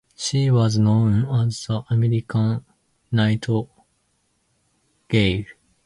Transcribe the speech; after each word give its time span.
She 0.15 0.49
was 0.49 0.79
known 0.79 1.27
as 1.29 1.67
the 1.67 1.83
American 1.91 2.65
Nightingale. 3.11 3.69